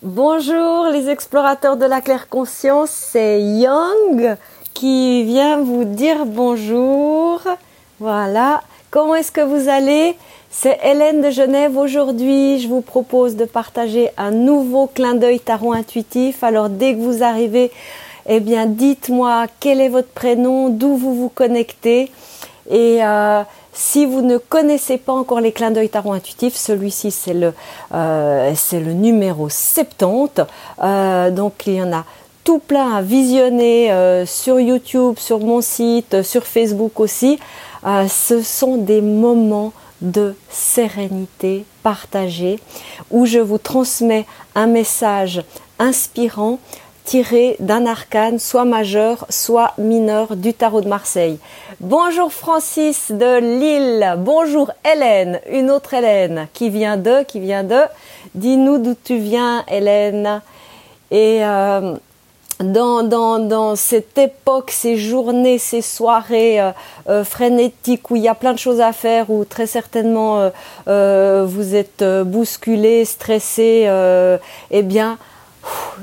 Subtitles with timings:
[0.00, 4.34] Bonjour les explorateurs de la claire conscience, c'est Young
[4.72, 7.42] qui vient vous dire bonjour.
[8.00, 10.16] Voilà, comment est-ce que vous allez?
[10.50, 11.76] C'est Hélène de Genève.
[11.76, 16.42] Aujourd'hui, je vous propose de partager un nouveau clin d'œil tarot intuitif.
[16.42, 17.70] Alors dès que vous arrivez,
[18.26, 22.10] eh bien dites-moi quel est votre prénom, d'où vous vous connectez
[22.70, 23.42] et euh,
[23.74, 27.52] si vous ne connaissez pas encore les clins d'œil tarot intuitifs, celui-ci c'est le,
[27.92, 30.44] euh, le numéro 70.
[30.82, 32.04] Euh, donc il y en a
[32.44, 37.38] tout plein à visionner euh, sur YouTube, sur mon site, sur Facebook aussi.
[38.08, 42.58] Ce sont des moments de sérénité partagée
[43.10, 45.42] où je vous transmets un message
[45.78, 46.58] inspirant
[47.04, 51.38] tiré d'un arcane, soit majeur, soit mineur du tarot de Marseille.
[51.80, 57.80] Bonjour Francis de Lille, bonjour Hélène, une autre Hélène qui vient de, qui vient de.
[58.34, 60.40] Dis-nous d'où tu viens Hélène.
[61.10, 61.94] Et euh,
[62.60, 66.70] dans, dans, dans, cette époque, ces journées, ces soirées euh,
[67.08, 70.50] euh, frénétiques où il y a plein de choses à faire, où très certainement euh,
[70.88, 73.88] euh vous êtes bousculé, stressé,
[74.70, 75.18] eh bien,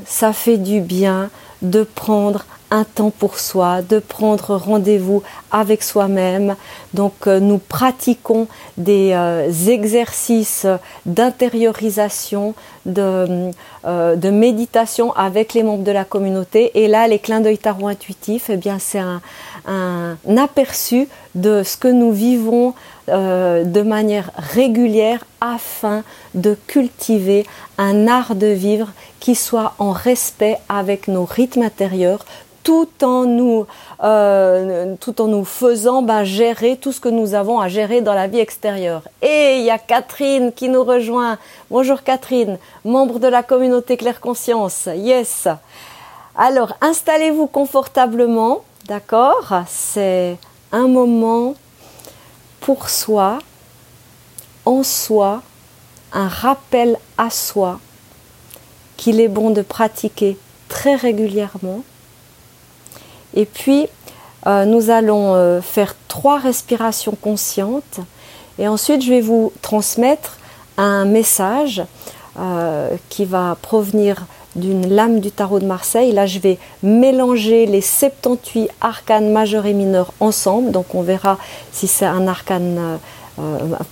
[0.06, 1.30] ça fait du bien
[1.62, 6.56] de prendre un temps pour soi, de prendre rendez-vous avec soi-même.
[6.94, 10.66] Donc euh, nous pratiquons des euh, exercices
[11.06, 13.52] d'intériorisation, de,
[13.86, 16.72] euh, de, méditation avec les membres de la communauté.
[16.82, 22.12] Et là, les clins d'œil tarot intuitifs, eh c'est un, aperçu de ce que nous
[22.12, 22.74] vivons
[23.08, 27.46] de manière régulière afin de cultiver
[27.78, 32.26] un art de vivre qui soit en respect avec nos rythmes intérieurs,
[32.64, 33.66] tout en nous,
[34.04, 38.14] euh, tout en nous faisant ben, gérer tout ce que nous avons à gérer dans
[38.14, 39.04] la vie extérieure.
[39.22, 41.38] Et il y a Catherine qui nous rejoint.
[41.70, 44.88] Bonjour Catherine, membre de la communauté Claire Conscience.
[44.96, 45.48] Yes.
[46.36, 49.54] Alors installez-vous confortablement, d'accord?
[49.68, 50.38] C'est
[50.72, 51.56] un moment
[52.60, 53.40] pour soi,
[54.66, 55.42] en soi,
[56.14, 57.80] un rappel à soi
[58.98, 60.38] qu'il est bon de pratiquer
[60.68, 61.84] très régulièrement
[63.34, 63.88] et puis,
[64.48, 68.00] euh, nous allons euh, faire trois respirations conscientes.
[68.60, 70.38] Et ensuite, je vais vous transmettre
[70.78, 71.84] un message
[72.40, 76.12] euh, qui va provenir d'une lame du tarot de Marseille.
[76.12, 80.72] Là, je vais mélanger les 78 arcanes majeurs et mineurs ensemble.
[80.72, 81.38] Donc, on verra
[81.72, 82.98] si c'est un arcane euh,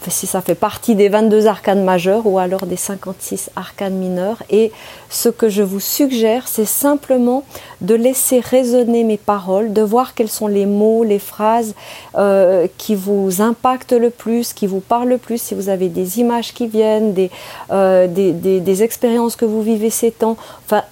[0.08, 4.44] si ça fait partie des 22 arcanes majeurs ou alors des 56 arcanes mineurs.
[4.50, 4.72] Et
[5.10, 7.44] ce que je vous suggère, c'est simplement
[7.82, 11.74] de laisser résonner mes paroles, de voir quels sont les mots, les phrases
[12.16, 16.20] euh, qui vous impactent le plus, qui vous parlent le plus, si vous avez des
[16.20, 17.32] images qui viennent, des,
[17.72, 20.38] euh, des, des expériences que vous vivez ces temps.
[20.66, 20.84] Enfin,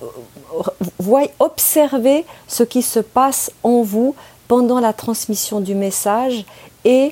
[0.99, 4.15] voyez, observez ce qui se passe en vous
[4.47, 6.45] pendant la transmission du message
[6.85, 7.11] et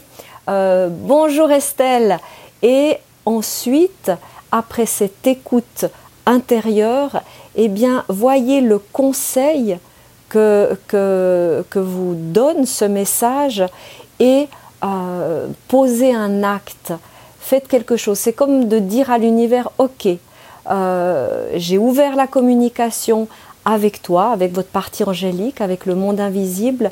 [0.50, 2.20] euh, bonjour Estelle.
[2.62, 4.12] Et ensuite,
[4.52, 5.86] après cette écoute
[6.26, 7.22] intérieure,
[7.56, 9.78] eh bien, voyez le conseil
[10.30, 10.78] que,
[11.76, 13.64] vous donne ce message
[14.20, 14.48] et
[14.84, 16.94] euh, posez un acte.
[17.40, 18.18] Faites quelque chose.
[18.18, 20.08] C'est comme de dire à l'univers, OK,
[20.70, 23.28] euh, j'ai ouvert la communication
[23.66, 26.90] avec toi, avec votre partie angélique, avec le monde invisible,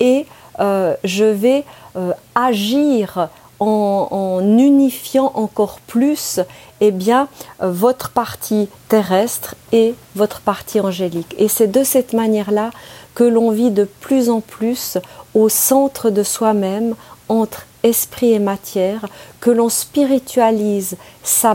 [0.00, 0.26] et
[0.58, 1.64] je vais
[1.96, 3.28] euh, agir
[3.60, 6.40] en, unifiant encore plus
[6.80, 7.28] eh bien,
[7.62, 11.34] euh, votre partie terrestre et votre partie angélique.
[11.38, 12.70] Et c'est de cette manière-là
[13.14, 14.98] que l'on vit de plus en plus
[15.34, 16.96] au centre de soi-même,
[17.28, 19.06] entre esprit et matière,
[19.40, 21.54] que l'on spiritualise sa,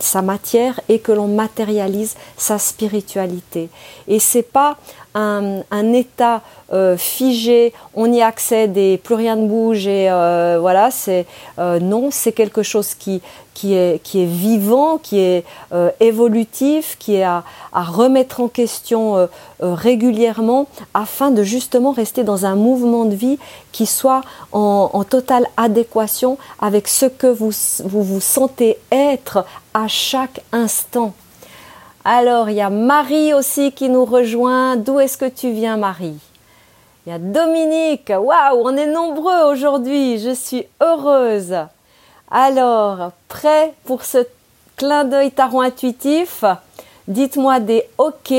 [0.00, 3.70] sa, matière et que l'on matérialise sa spiritualité.
[4.06, 4.76] Et c'est pas
[5.14, 6.42] un, état
[6.72, 11.26] euh, figé, on y accède et plus rien ne bouge et euh, voilà, c'est
[11.58, 13.22] euh, non, c'est quelque chose qui
[13.54, 15.44] qui est qui est vivant, qui est
[15.98, 19.28] évolutif, qui est à, remettre en question
[19.60, 23.38] régulièrement afin de justement rester dans un mouvement de vie
[23.72, 24.20] qui soit
[24.52, 27.50] en, en totale adéquation avec ce que vous
[27.84, 29.44] vous, vous sentez être
[29.74, 31.12] à chaque instant.
[32.10, 34.76] Alors, il y a Marie aussi qui nous rejoint.
[34.76, 36.16] D'où est-ce que tu viens, Marie?
[37.04, 38.08] Il y a Dominique.
[38.08, 40.18] Waouh, on est nombreux aujourd'hui.
[40.18, 41.54] Je suis heureuse.
[42.30, 44.26] Alors, prêt pour ce
[44.78, 46.46] clin d'œil tarot intuitif?
[47.08, 48.32] Dites-moi des OK.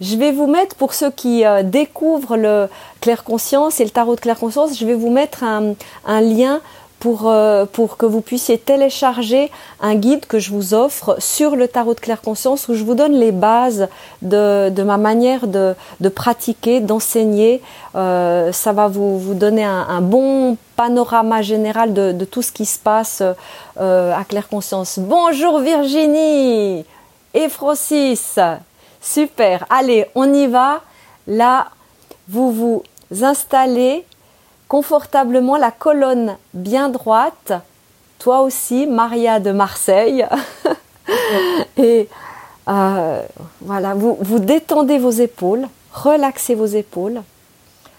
[0.00, 2.68] Je vais vous mettre, pour ceux qui euh, découvrent le
[3.00, 6.60] clair conscience et le tarot de clair conscience, je vais vous mettre un lien
[7.02, 9.50] pour, euh, pour que vous puissiez télécharger
[9.80, 12.94] un guide que je vous offre sur le tarot de claire conscience où je vous
[12.94, 13.88] donne les bases
[14.22, 17.60] de, de ma manière de, de pratiquer, d'enseigner.
[17.96, 22.66] Euh, ça va vous, vous donner un, bon panorama général de, de, tout ce qui
[22.66, 23.20] se passe
[23.80, 25.00] euh, à claire conscience.
[25.00, 26.84] Bonjour Virginie
[27.34, 28.38] et Francis.
[29.00, 29.66] Super.
[29.70, 30.82] Allez, on y va.
[31.26, 31.66] Là,
[32.28, 32.84] vous vous
[33.24, 34.04] installez
[34.72, 37.52] confortablement la colonne bien droite.
[38.18, 40.24] Toi aussi, Maria de Marseille.
[41.76, 42.08] Et
[42.68, 43.20] euh,
[43.60, 47.20] voilà, vous, vous détendez vos épaules, relaxez vos épaules.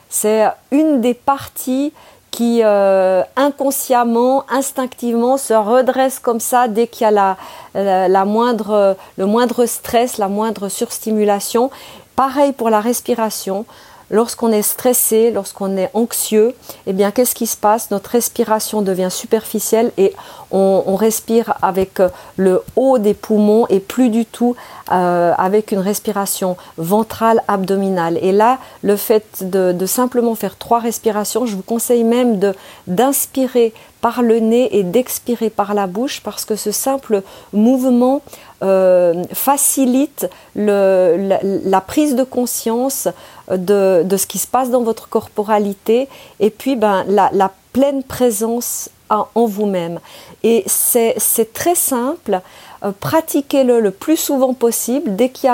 [0.10, 1.94] C'est une des parties
[2.32, 7.38] qui euh, inconsciemment, instinctivement se redresse comme ça dès qu'il y a la,
[7.76, 11.70] la, la, moindre, le moindre stress, la moindre surstimulation.
[12.16, 13.68] Pareil pour la respiration
[14.14, 16.54] lorsqu'on est stressé, lorsqu'on est anxieux,
[16.88, 17.92] eh bien, qu'est-ce qui se passe?
[17.92, 20.14] Notre respiration devient superficielle et
[20.52, 22.00] on, respire avec
[22.38, 24.56] le haut des poumons et plus du tout
[24.92, 28.20] euh, avec une respiration ventrale abdominale.
[28.22, 32.40] Et là, le fait de, simplement faire trois respirations, je vous conseille même
[32.86, 38.22] d'inspirer par le nez et d'expirer par la bouche parce que ce simple mouvement
[38.64, 43.10] euh, facilite la, prise de conscience
[43.52, 46.08] de, ce qui se passe dans votre corporalité
[46.40, 50.00] et puis ben, la, pleine présence en, vous-même.
[50.44, 52.42] Et c'est très simple.
[52.84, 55.16] Euh, pratiquez-le le plus souvent possible.
[55.16, 55.54] Dès qu'il y,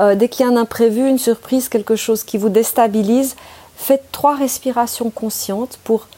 [0.00, 3.36] euh, qu y, a un imprévu, une surprise, quelque chose qui vous déstabilise,
[3.76, 6.08] faites trois respirations conscientes pour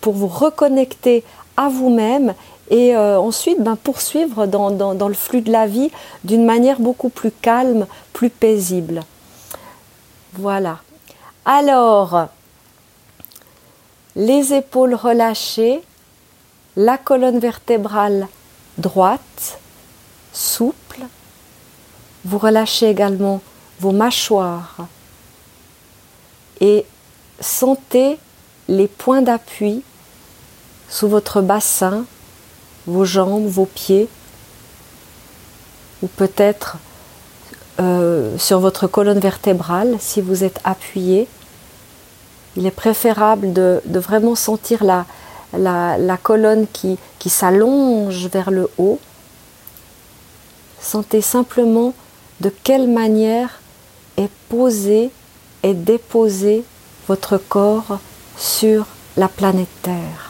[0.00, 1.24] pour vous reconnecter
[1.56, 2.34] à vous-même
[2.70, 5.90] et euh, ensuite ben, poursuivre dans, le flux de la vie
[6.24, 9.02] d'une manière beaucoup plus calme, plus paisible.
[10.34, 10.78] Voilà.
[11.44, 12.28] Alors,
[14.16, 15.80] les épaules relâchées,
[16.76, 18.28] la colonne vertébrale
[18.76, 19.58] droite,
[20.32, 21.00] souple.
[22.24, 23.40] Vous relâchez également
[23.80, 24.76] vos mâchoires
[26.60, 26.84] et
[27.40, 28.18] sentez
[28.68, 29.82] les points d'appui
[30.88, 32.04] sous votre bassin,
[32.88, 34.08] vos jambes, vos pieds,
[36.02, 36.78] ou peut-être
[37.80, 41.28] euh, sur votre colonne vertébrale si vous êtes appuyé.
[42.56, 48.98] Il est préférable de, vraiment sentir la colonne qui, qui s'allonge vers le haut.
[50.80, 51.94] Sentez simplement
[52.40, 53.60] de quelle manière
[54.16, 55.10] est posé
[55.62, 56.64] et déposé
[57.06, 57.98] votre corps
[58.36, 58.86] sur
[59.16, 60.27] la planète Terre.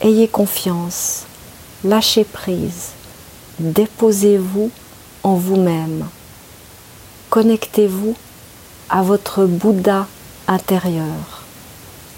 [0.00, 1.24] Ayez confiance,
[1.82, 2.90] lâchez prise,
[3.58, 4.70] déposez-vous
[5.24, 6.06] en vous-même,
[7.30, 8.14] connectez-vous
[8.88, 10.06] à votre Bouddha
[10.46, 11.42] intérieur,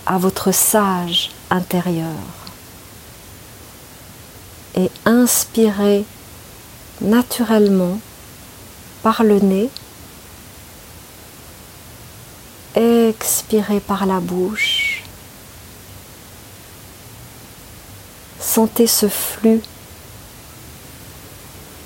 [0.04, 2.10] à votre sage intérieur.
[4.76, 6.04] Et inspirez
[7.00, 7.98] naturellement
[9.02, 9.70] par le nez.
[12.74, 14.79] Expirez par la bouche.
[18.52, 19.60] Sentez ce flux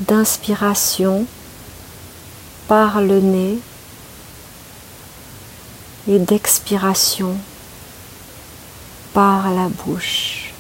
[0.01, 1.27] d'inspiration
[2.69, 3.59] par le nez
[6.09, 7.37] et d'expiration
[9.13, 10.55] par la bouche.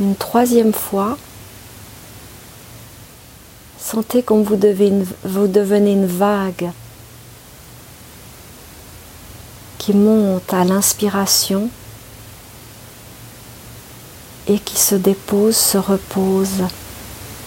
[0.00, 1.18] Une troisième fois,
[3.78, 6.70] sentez comme vous, devenez une vague
[9.76, 11.68] qui monte à l'inspiration
[14.48, 16.64] et qui se dépose, se repose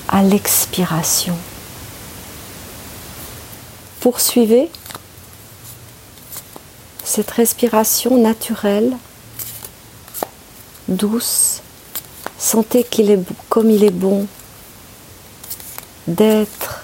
[0.07, 1.35] à l'expiration.
[3.99, 4.69] Poursuivez
[7.03, 8.95] cette respiration naturelle,
[10.87, 11.61] douce.
[12.37, 14.27] Sentez qu'il est comme il est bon
[16.07, 16.83] d'être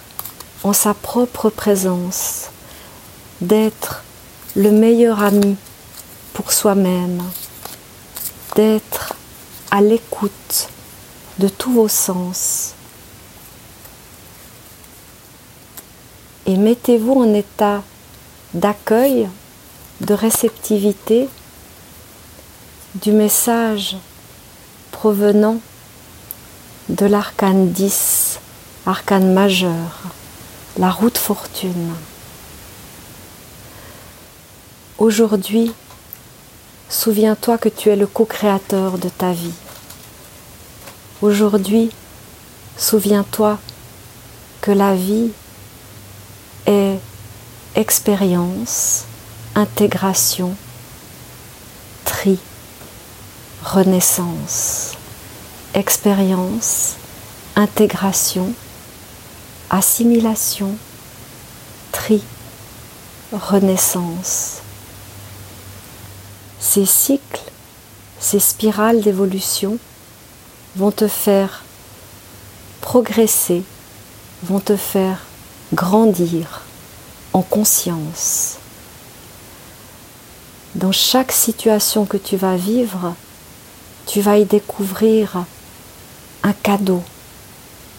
[0.64, 2.50] en sa propre présence,
[3.42, 4.04] d'être
[4.56, 5.56] le meilleur ami
[6.34, 7.24] pour soi-même,
[8.56, 8.97] d'être
[9.78, 10.70] à l'écoute
[11.38, 12.74] de tous vos sens.
[16.48, 17.84] Et mettez-vous en état
[18.56, 19.30] d'accueil,
[20.02, 21.30] de réceptivité
[22.96, 23.98] du message
[24.92, 25.60] provenant
[26.90, 28.40] de l'arcane 10,
[28.88, 30.02] arcane majeur,
[30.80, 31.94] la route fortune.
[34.98, 35.72] Aujourd'hui,
[36.90, 39.54] souviens-toi que tu es le co-créateur de ta vie.
[41.24, 41.90] Aujourd'hui,
[42.78, 43.58] souviens-toi
[44.62, 45.32] que la vie
[46.68, 47.00] est,
[47.74, 49.06] expérience,
[49.56, 50.56] intégration,
[52.06, 52.38] tri,
[53.64, 54.92] renaissance,
[55.74, 56.98] expérience,
[57.56, 58.54] intégration,
[59.72, 60.76] assimilation,
[61.92, 62.22] tri,
[63.32, 64.58] renaissance.
[66.60, 67.42] Ces cycles,
[68.20, 69.80] ces spirales d'évolution
[70.76, 71.64] vont te faire
[72.82, 73.64] progresser,
[74.44, 75.20] vont te faire
[75.74, 76.62] grandir
[77.34, 78.58] en conscience.
[80.76, 83.16] Dans chaque situation que tu vas vivre,
[84.06, 85.46] tu vas y découvrir
[86.44, 87.04] un cadeau,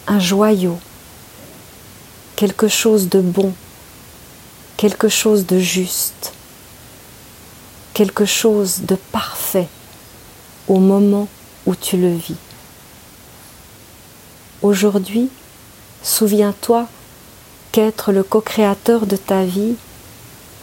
[0.06, 0.78] un joyau,
[2.36, 3.52] quelque chose de bon,
[4.76, 6.32] quelque chose de juste,
[7.94, 9.68] quelque chose de parfait
[10.68, 11.28] au moment
[11.66, 12.36] où tu le vis.
[14.62, 15.30] Aujourd'hui,
[16.02, 16.88] souviens-toi
[17.70, 19.76] qu'être le co-créateur de ta vie,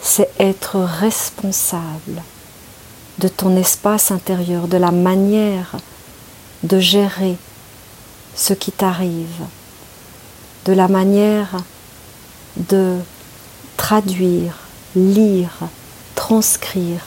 [0.01, 2.21] c'est être responsable
[3.19, 5.77] de ton espace intérieur, de la manière
[6.63, 7.37] de gérer
[8.35, 9.45] ce qui t'arrive,
[10.65, 11.55] de la manière
[12.57, 12.97] de
[13.77, 14.57] traduire,
[14.95, 15.53] lire,
[16.15, 17.03] transcrire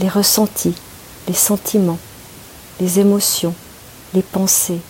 [0.00, 0.74] les ressentis,
[1.28, 1.98] les sentiments,
[2.80, 3.54] les émotions,
[4.14, 4.80] les pensées.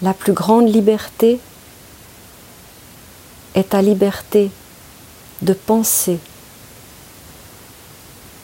[0.00, 1.40] La plus grande liberté
[3.54, 4.50] est ta liberté
[5.42, 6.18] de penser.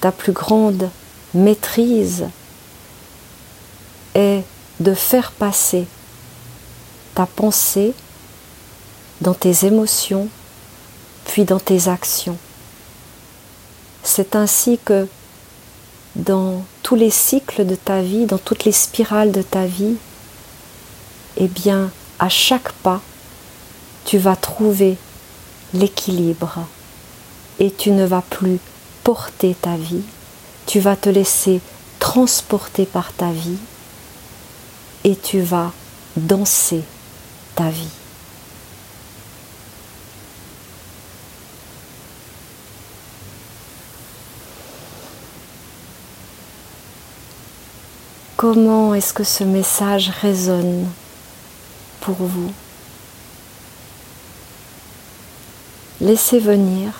[0.01, 0.91] Ta plus grande
[1.33, 2.27] maîtrise
[4.15, 4.43] est
[4.81, 5.87] de faire passer
[7.15, 7.95] ta pensée
[9.21, 10.29] dans tes émotions,
[11.27, 12.37] puis dans tes actions.
[14.03, 15.07] C'est ainsi que
[16.17, 19.97] dans tous les cycles de ta vie, dans toutes les spirales de ta vie,
[21.37, 23.00] eh bien, à chaque pas,
[24.05, 24.97] tu vas trouver
[25.73, 26.61] l'équilibre.
[27.59, 28.59] Et tu ne vas plus
[29.05, 30.03] porter ta vie,
[30.67, 31.61] tu vas te laisser
[32.00, 33.59] transporter par ta vie.
[35.05, 35.71] Et tu vas
[36.17, 36.83] danser
[37.55, 37.88] ta vie.
[48.37, 50.87] Comment est-ce que ce message résonne?
[52.05, 52.53] Pour vous
[56.01, 56.93] Laissez venir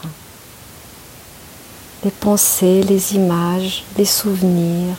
[2.05, 4.97] les pensées, les images, les souvenirs.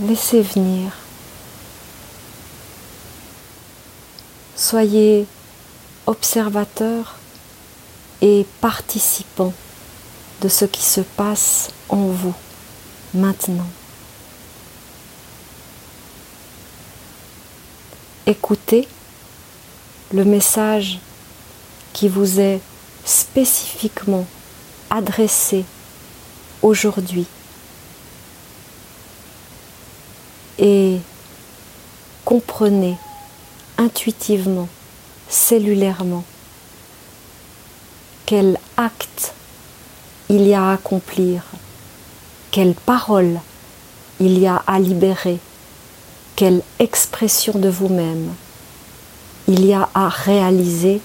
[0.00, 0.92] Laissez venir.
[4.54, 5.26] Soyez
[6.06, 7.16] observateur
[8.20, 9.52] et participant
[10.42, 12.34] de ce qui se passe en vous
[13.14, 13.66] maintenant.
[18.30, 18.86] Écoutez
[20.12, 20.98] le message
[21.94, 22.60] qui vous est
[23.02, 24.26] spécifiquement
[24.90, 25.64] adressé
[26.60, 27.24] aujourd'hui.
[30.58, 30.98] Et
[32.26, 32.98] comprenez
[33.78, 34.68] intuitivement,
[35.30, 36.24] cellulairement,
[38.26, 39.32] quel acte
[40.28, 41.44] il y a à accomplir,
[42.50, 43.40] quelle parole
[44.20, 45.38] il y a à libérer,
[46.38, 48.32] quelle expression de vous-même
[49.48, 51.00] il y a à réaliser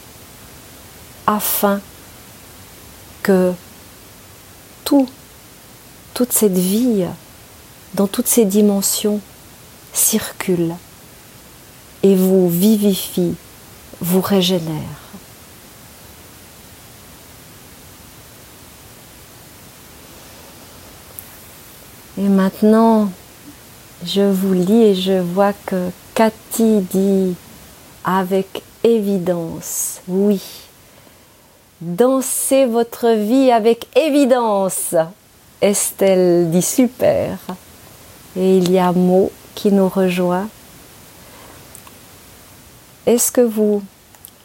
[1.25, 1.81] afin
[3.23, 3.51] que
[4.85, 5.09] tout,
[6.13, 7.05] toute cette vie,
[7.95, 9.21] dans toutes ces dimensions,
[9.91, 10.75] circule
[12.03, 13.33] et vous vivifie,
[14.01, 14.99] vous régénère.
[22.19, 23.09] Et maintenant,
[24.05, 27.35] je vous lis et je vois que Cathy dit
[28.03, 30.41] avec évidence, oui.
[31.81, 34.95] Dansez votre vie avec évidence.
[35.61, 37.37] Estelle dit super.
[38.35, 40.49] Et il y a Mo qui nous rejoint.
[43.05, 43.83] Est-ce que vous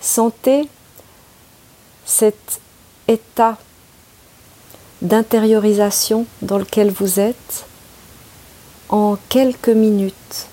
[0.00, 0.68] sentez
[2.04, 2.60] cet
[3.06, 3.56] état
[5.00, 7.66] d'intériorisation dans lequel vous êtes?
[8.88, 10.49] En quelques minutes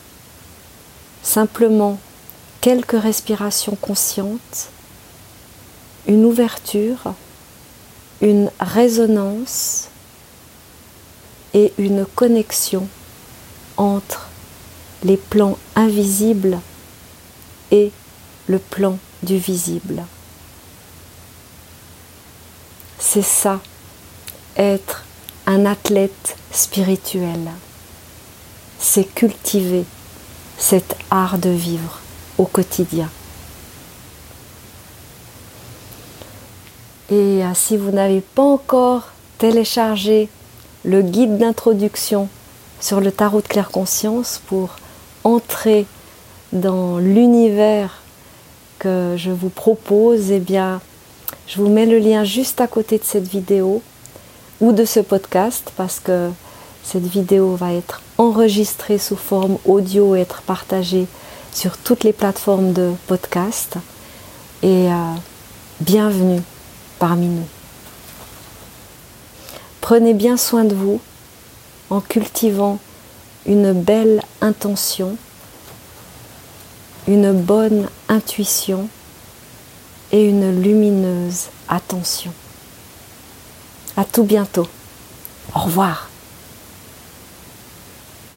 [1.25, 1.97] Simplement
[2.61, 4.69] quelques respirations conscientes,
[6.07, 7.13] une ouverture,
[8.21, 9.89] une résonance
[11.55, 12.87] et une connexion
[13.75, 14.27] entre
[15.03, 16.59] les plans invisibles
[17.71, 17.91] et
[18.47, 20.03] le plan du visible.
[22.99, 23.59] C'est ça,
[24.57, 25.03] être
[25.47, 27.49] un athlète spirituel.
[28.79, 29.85] C'est cultiver
[30.57, 31.99] cet art de vivre
[32.37, 33.09] au quotidien.
[37.11, 40.29] Et euh, si vous n'avez pas encore téléchargé
[40.83, 42.29] le guide d'introduction
[42.79, 44.75] sur le tarot de claire conscience pour
[45.23, 45.85] entrer
[46.51, 48.01] dans l'univers
[48.79, 50.81] que je vous propose, eh bien,
[51.47, 53.81] je vous mets le lien juste à côté de cette vidéo
[54.61, 56.29] ou de ce podcast parce que
[56.85, 61.07] cette vidéo va être enregistrée sous forme audio et être partagée
[61.51, 63.77] sur toutes les plateformes de podcast.
[64.61, 65.13] Et euh,
[65.81, 66.41] bienvenue
[66.99, 67.47] parmi nous.
[69.81, 71.01] Prenez bien soin de vous
[71.89, 72.79] en cultivant
[73.47, 75.17] une belle intention,
[77.07, 78.89] une bonne intuition
[80.11, 82.31] et une lumineuse attention.
[83.97, 84.67] À tout bientôt.
[85.55, 86.09] Au revoir.